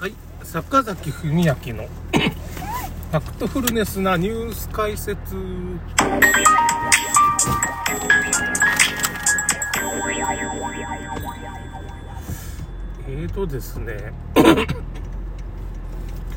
[0.00, 1.52] はい、坂崎文明の
[3.12, 5.36] ファクトフルネスなニュース解説。
[13.06, 14.14] えーとですね、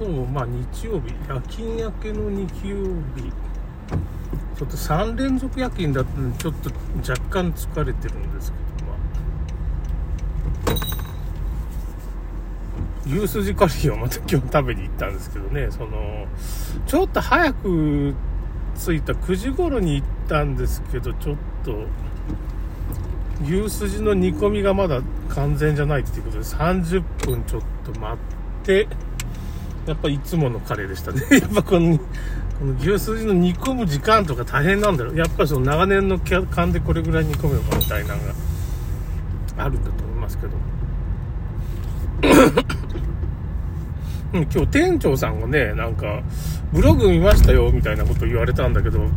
[0.00, 2.76] 今日まあ日曜日、夜勤明けの日曜
[3.14, 3.30] 日、
[4.56, 6.70] ちょっと3連続夜勤だったんで、ちょっと
[7.06, 8.96] 若干疲れてるんですけど、まあ、
[13.10, 16.26] 牛すじカレーをまた今日食べに行ったんですけどね、その、
[16.86, 18.14] ちょっと早く
[18.76, 21.86] 着いた9時頃に行ったんですけど、ちょっと、
[23.44, 28.86] 牛すじの煮込みがまだ完全じゃないっていうことで30分ちょっと待って
[29.86, 31.22] やっぱいつものカレーでしたね。
[31.40, 32.04] やっぱこのこ
[32.66, 35.16] の牛すじの煮込む時間とか大変なんだろう。
[35.16, 38.34] やっぱりその長年の勘でこれぐらい煮込めばみたいなのが
[39.56, 40.52] あるんだと思いますけど。
[44.32, 46.22] 今日店長さんがねなんか
[46.72, 49.08] ブログ見ましたよみたいなこと言われたんだけど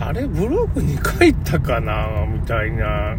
[0.00, 3.16] あれ、ブログに書いたかなみたいな。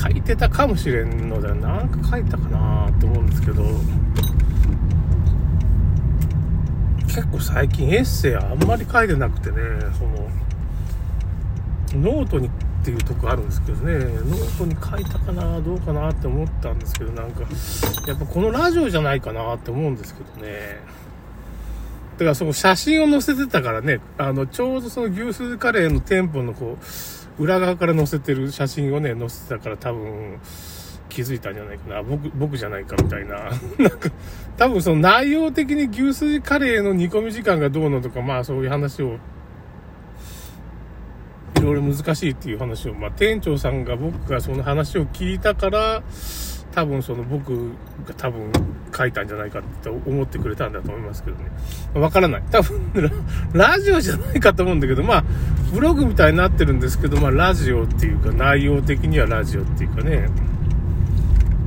[0.00, 3.64] 書いてたかもしれんので、なんか書いたかなと思うんですけど、
[7.06, 9.56] 結構最近エッセイあんまり書いてなくてね、
[9.98, 10.04] そ
[11.98, 12.50] の、ノートに
[12.88, 17.42] っていうとこあるんですけどね、ノートに書いたかなどうかなって思ったんですけど、なんか、
[18.06, 20.80] やっぱこのラジオじゃないかなって思うんですけどね。
[22.14, 26.78] だからその写真を載せてたからね、あの、ちょうどその牛すじカレーの店舗のこ
[27.38, 30.38] う、裏側から載せてる写真をね、載せてたから多分、
[31.10, 32.02] 気づいたんじゃないかな。
[32.02, 33.50] 僕、僕じゃないかみたいな。
[33.78, 34.10] なんか、
[34.56, 39.18] 多分その内容的に牛すじカレーの煮込み時間がどうのとか、まあそういう話を、
[41.56, 46.02] いろいろ難しいっていう話を、まあ店長さんが僕がその話を聞いたから、
[46.72, 47.70] 多分その僕
[48.06, 48.52] が多分
[48.96, 51.50] 書いたんじゃないかって思ってくれたんだと思いますけどね。
[51.94, 52.42] わからない。
[52.50, 53.10] 多分
[53.52, 55.24] ラジオじゃないかと思うんだけど、まあ、
[55.72, 60.28] ブログみたいになってるんですけど、まあ、ラジオっていうか、内容的にはラジオっていうかね、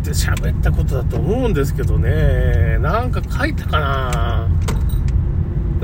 [0.03, 4.80] で喋ったことだと思うんですけどね、なんか書いたかなぁ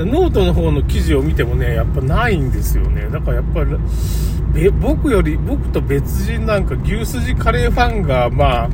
[0.04, 3.08] ノートの方の記事を見てもね、やっぱないんですよね。
[3.10, 8.70] だからやっぱり、僕より、僕と別人なんか牛すじカレーファンが、まあ、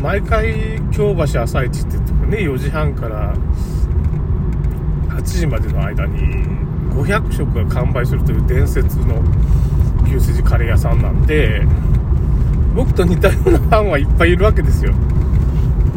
[0.00, 3.34] 毎回京橋朝市って言ってもね4時半から
[5.10, 6.46] 8時までの間に
[6.94, 9.22] 500食が完売するという伝説の
[10.04, 11.62] 牛すじカレー屋さんなんで
[12.74, 14.94] 僕と似たようなファンはいっぱいいるわけですよ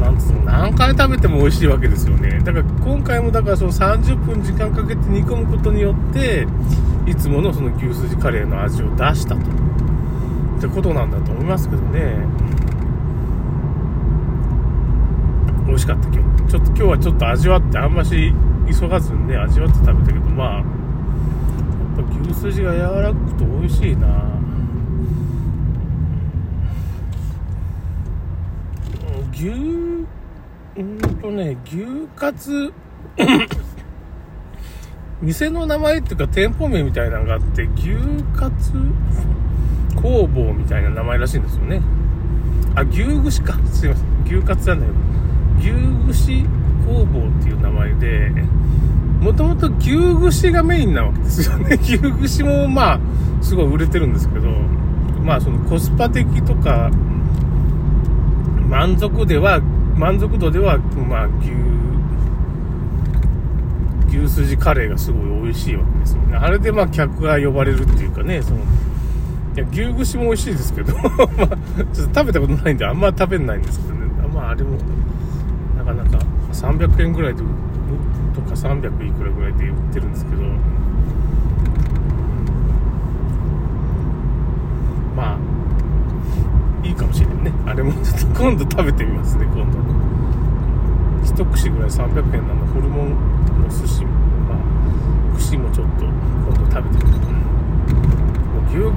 [0.03, 2.39] なんつうの何回食べても美味しいわけですよね。
[2.39, 6.45] だから今回もだからその30分時間かけて煮込むことによって
[7.05, 9.41] いつものその牛すじカレーの味を出したと。
[9.41, 9.43] っ
[10.59, 12.17] てことなんだと思いますけどね。
[15.65, 16.51] 美味しかった今日。
[16.51, 18.33] ちょっと今日はちょっと味わってあんまし
[18.69, 20.65] 急がずにね味わって食べたけどまあやっ
[21.95, 24.07] ぱ牛すじが柔らかくて美味しいな。
[29.33, 29.92] 牛
[30.77, 31.85] うんとね牛
[32.15, 32.73] カツ
[35.21, 37.91] 店の名前っていうか店舗名みたいなのがあって牛
[38.35, 38.73] カツ
[39.95, 41.81] 工房みたいな名前らしいんですよね。
[42.75, 43.53] あ牛串か。
[43.71, 44.05] すいません。
[44.25, 44.97] 牛カツなんだけど。
[45.59, 45.71] 牛
[46.07, 46.45] 串
[46.85, 48.31] 工房っていう名前で、
[49.21, 51.77] もともと牛串がメインなわけですよね。
[51.81, 52.99] 牛串もまあ、
[53.41, 54.49] すごい売れてるんですけど、
[55.23, 56.91] まあそのコスパ的とか、
[58.69, 59.61] 満足では、
[59.95, 61.27] 満足度では、まあ
[64.09, 66.37] 牛、牛すじカレーがすごい美味しいわけですよね。
[66.37, 68.61] あれでまあ客が呼ばれるっていうかね、その、い
[69.57, 71.07] や牛串も美味しいですけど、 まあ、
[71.93, 74.01] ちょっと食べたことないんであんま食べないんですけどね。
[74.33, 74.77] まああれも、
[75.77, 76.17] なかなか
[76.51, 77.43] 300円ぐらいで
[78.33, 80.41] とか300いくらぐらいで売ってるんですけど
[85.15, 89.79] まあいいかもしれないねあれもちょっと今度食べてみますね今度。
[91.23, 93.11] 一串ぐらい300円なのホルモン
[93.61, 94.11] の寿司も
[94.49, 94.57] まあ
[95.37, 97.11] 串もちょっと今度食べてみ
[98.73, 98.91] る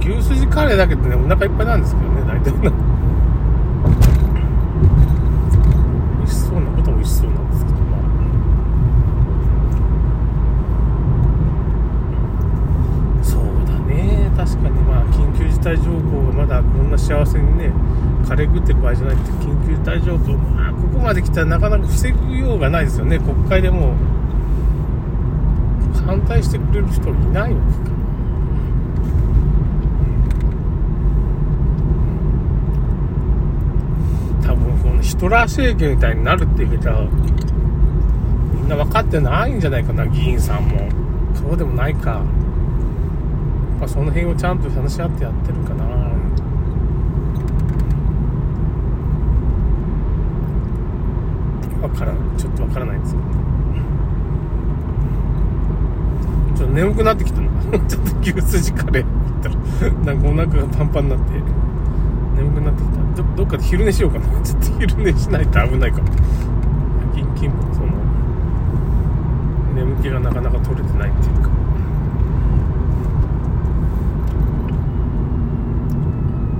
[0.00, 2.72] 牛牛すじカレーだけでねお腹いっぱいなんですけどね大体な。
[6.26, 8.00] そうなことも美味しそうなんですけどまあ。
[13.22, 14.80] そうだね確かに。
[14.80, 17.70] まあ緊急事態条項がまだこんな幸せにね
[18.28, 23.94] カレー食ってる場合じゃないって緊急事態条項まあここまで来たらなかなか防ぐようがないですよね国会でも
[26.04, 27.90] 反対してくれる人いないわけ
[34.44, 40.88] か多分このヒトラー政権みたいになるって言うたら、みんな分かってないんじゃないかな、議員さんも。
[41.34, 42.22] そうでもないか。
[43.78, 45.84] まあ、その辺をちゃんと話し合ってやってるかな。
[51.82, 52.12] わから。
[52.36, 53.34] ちょっとわからないですけどね。
[56.56, 57.48] ちょっと眠くなってきたの。
[57.88, 59.04] ちょっと牛すじカレー
[59.40, 61.24] 食ったら、なんかお腹がパンパンになって、
[62.36, 63.22] 眠くなってきた。
[63.22, 64.26] どどっかで昼寝しようかな。
[64.42, 66.08] ちょっと昼寝しないと危ないかも。
[67.14, 67.88] 夜勤勤務その、
[69.74, 71.48] 眠気がなかなか取れてないっていうか。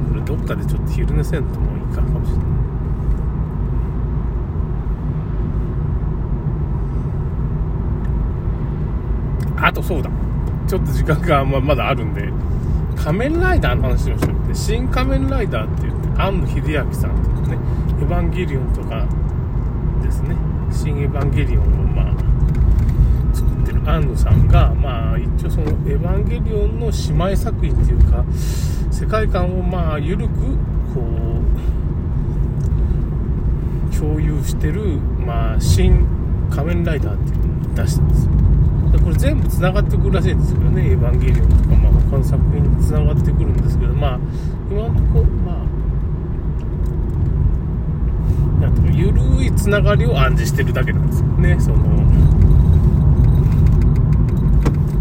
[0.08, 2.77] これどっかでちょっと昼寝せんともいいかもしれない。
[9.60, 10.10] あとそうだ。
[10.66, 12.28] ちょっと時間がままだあるんで、
[12.96, 14.48] 仮面ライダーの話しましょう。
[14.48, 17.58] で新仮面ライダーって言って、庵野秀明さんとかね、
[18.00, 19.06] エヴァンゲリオンとか
[20.02, 20.36] ですね、
[20.70, 22.14] 新エヴァンゲリオンをまあ、
[23.34, 28.24] 作ってる庵野さんが、まあ、一応そのエヴァンゲリオンの姉妹作品っていうか、
[28.90, 30.34] 世界観をまあ、緩く、
[30.94, 31.00] こ
[33.92, 36.06] う、共有してる、まあ、新
[36.50, 37.38] 仮面ライダーっていう
[37.68, 38.47] のを出したんですよ。
[38.92, 44.18] でこれ全部つながってくるらしいんですけどね「エヴァンゲリオン」とか、まあ、他の作品につながってくるんですけどまあ
[44.70, 45.56] 今のところまあ
[48.62, 51.56] なんとか緩いつながりを暗示してるだけなんですよね。
[51.58, 51.76] その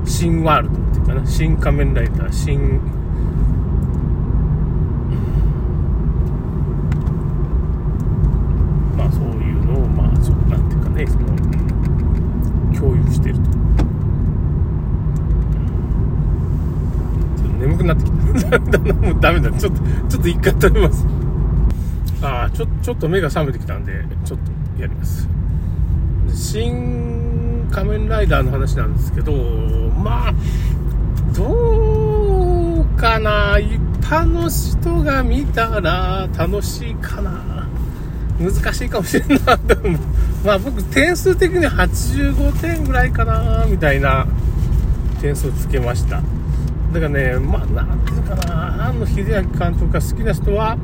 [0.06, 2.80] 新ワールドっていうかな新仮面ライダー新
[8.98, 11.28] まあそういうのをまあちょっとなんていうかねその
[12.74, 17.94] 共有してるとちょっと眠くな
[18.48, 21.06] ってきたもうダメだちょっとちょっと一回食べます。
[22.22, 23.94] ああちょちょっと目が覚めてきたんで
[24.26, 24.40] ちょっ
[24.76, 25.28] とやります。
[26.34, 30.34] 新仮面ライダーの話なんですけどまあ
[31.36, 33.60] どうかな。
[33.60, 37.68] 一般の人が見たら楽しいかな。
[38.40, 39.98] 難しいかもしれんなでも
[40.46, 44.28] まあ僕点数的に85点ぐらいかなみたいな
[45.22, 46.22] 点数つけました。
[46.94, 50.78] だからねまあなんていうかな庵野秀明監督が好きな人は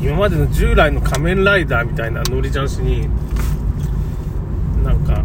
[0.00, 3.08] 今までの従来の仮面ライダーみたいなノリジャンシに
[4.82, 5.24] なんか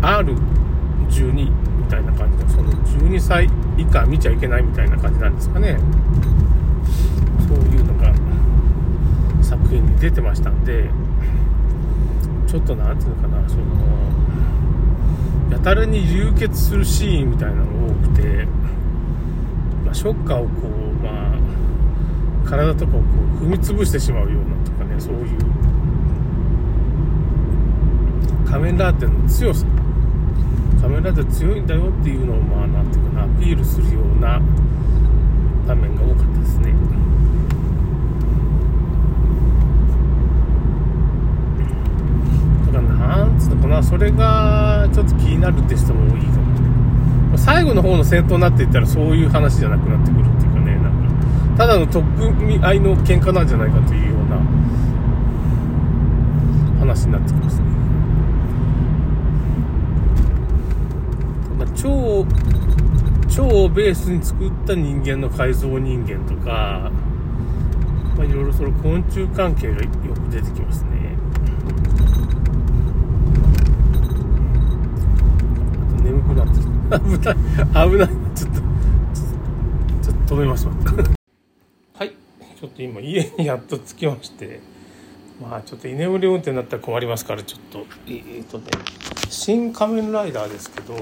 [0.00, 5.78] R12 みたいな感じのその12歳以下見ちゃいけないみたいな感じなんですかね。
[7.48, 8.12] そういうのが
[9.42, 10.90] 作品に出てましたんで
[12.46, 13.62] ちょっと何ていうのかなその
[15.50, 18.46] やたらに流血するシーンみたいなのが多くて、
[19.84, 23.06] まあ、ショッカーをこうまあ体とかをこ
[23.40, 25.38] う踏み潰してしまうようなとかねそういう
[28.48, 29.66] 仮面ライダーの強さ。
[30.80, 34.40] 仮面ライダー強いんだよっていうのをまあなんていうかなアピールするような
[35.66, 36.72] 場面が多かったですね。
[42.66, 44.35] だからなんつうのかなそれが
[44.96, 46.54] ちょっと気になるって人もいいかも
[47.34, 50.92] ね最後の方の戦闘になっていったらそういう話じゃなくなってくるっていうかねなん
[51.52, 51.58] か。
[51.58, 54.38] ただの取っ組み合いの喧嘩なんじゃないかというような
[56.80, 57.64] 話になってきますね、
[61.58, 62.26] まあ、超
[63.28, 66.90] 超ベースに作った人間の改造人間とか、
[68.16, 70.95] まあ、いろいろその昆虫関係がよく出てきますね。
[76.36, 77.38] 眠くなってきた危
[77.74, 77.88] ない。
[77.90, 78.08] 危ない。
[78.34, 78.60] ちょっと
[80.02, 80.72] ちょっと止めましょう。
[81.98, 82.12] はい。
[82.60, 84.60] ちょっと今家にやっと着きまして。
[85.40, 87.86] まあちょっと居眠り運転になったら困りますからちょっと。
[88.06, 88.64] えー、っとね
[89.28, 90.94] 新仮面ライダーですけど。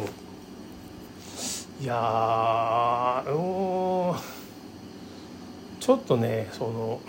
[1.80, 4.18] いやー
[5.80, 7.00] ちょっとねその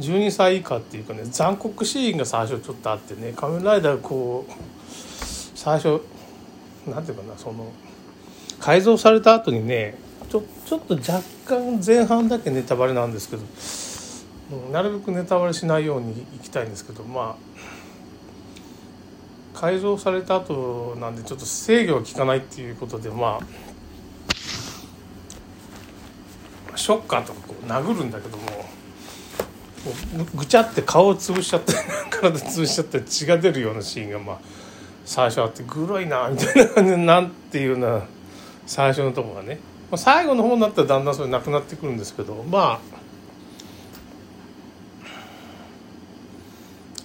[0.00, 4.52] 12歳以下っていうかね残酷シーンが最初ちょっとあってね仮面ライダーこう
[5.54, 6.00] 最初
[6.86, 7.70] なんていうかなその
[8.58, 9.96] 改造された後にね
[10.30, 13.42] ちょちょっと若干前半だけネタバレなんですけど、
[14.70, 17.40] なるべくネタバレしないようにいきたいんですけどまあ
[19.58, 23.40] 改造された後なんでちょっと制御が効かないっていうことでま
[26.72, 28.44] あショッカーとかこう殴るんだけども
[30.34, 31.74] ぐちゃって顔を潰しちゃって
[32.10, 34.40] 体潰しちゃって血が出るようなシーンがまあ
[35.10, 38.02] 最初あってグロいなみたいな感じなんていうな
[38.64, 39.58] 最初のとこがね、
[39.90, 42.80] まあ、最後の方になったらだんだんそれなくなってくるんですけどまあ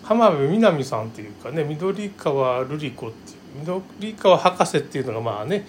[0.04, 5.66] 浜辺美波さんっていうかね緑川瑠璃子っていう緑川博士っていうのがまあね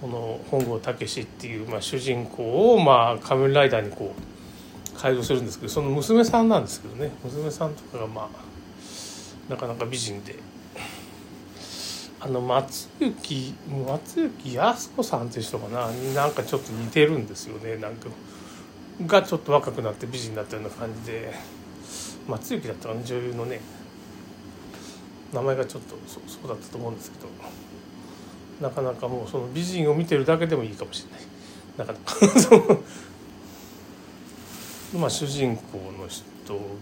[0.00, 7.10] その本郷武っていう、まあ、主人公を、まあ、仮面ライダーにこう改造するんですけどその娘さんなんですけどね。
[7.24, 10.36] 娘さんとかがまあなかなか美人で。
[12.20, 13.54] あの松雪
[13.86, 15.88] 松雪靖子さんっていう人かな？
[16.14, 17.76] なんかちょっと似てるんですよね。
[17.76, 18.08] なんか
[19.06, 21.32] がちょっと若くなって美人になったような感じで。
[22.26, 23.02] 松雪だったかな？
[23.02, 23.60] 女優のね。
[25.32, 27.28] 名前がちょっとそうだったと思うんですけど。
[28.60, 31.26] なかなかもうその美人を見てるだけでもいいかもしれない。
[31.78, 32.80] なかなか。
[34.96, 36.24] まあ主人公の人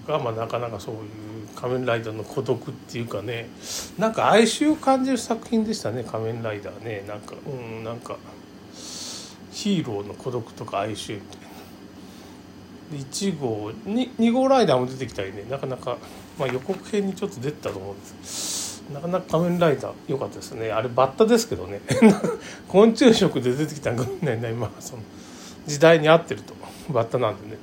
[0.07, 1.01] が、まあ、なかなかそういう
[1.57, 3.49] 仮面ライダーの孤独っていうかね
[3.99, 7.05] なんか哀愁を感じる作品でしたね仮面ライダーね。
[7.09, 8.17] なんかうんなんか
[9.51, 11.47] ヒーローの孤独とか哀愁みたいな。
[12.93, 15.97] 1号 2, 号ライダーも出てきたりねなかなか、
[16.39, 18.85] まあ、予告編にちょっと出てたと思うんです。
[18.93, 20.71] なかなか仮面ライダー良かったですね。
[20.71, 21.81] あれバッタですけどね。
[22.69, 25.03] 昆虫食で出てきたんかもしれないな今その
[25.67, 26.55] 時代に合ってると。
[26.91, 27.59] バッタなんでね。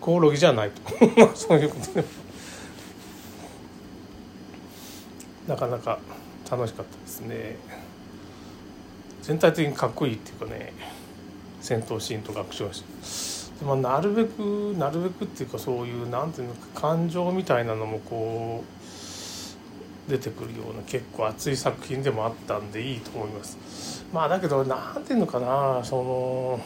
[0.00, 0.82] コオロギじゃないと。
[1.34, 2.04] そういうことで。
[5.48, 5.98] なかなか
[6.50, 7.56] 楽しかったですね。
[9.22, 10.72] 全体的にかっこいいっていうかね。
[11.66, 14.38] 戦闘シーンとかアクションシーン、まあ、なるべく
[14.78, 18.62] なるべくっていうかそういうなんていうのか感情みたいなのもこ
[20.08, 24.04] う出てくるような結構熱い作品でもあったんでいいと思います。
[24.12, 26.60] まあだけど何ていうのかなその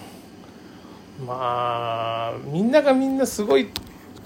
[1.26, 3.66] まあみんながみんなすごいっ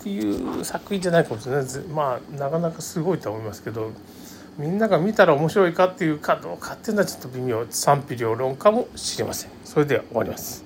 [0.03, 3.91] ていう作品じゃないかもしれないまあなかなかすごいと思いますけど
[4.59, 7.67] みんなが見たら面白いかっていうかどうかっていうのはちょっと微妙。
[7.71, 9.51] 賛否両論かもしれません。
[9.65, 10.63] それでは終わります。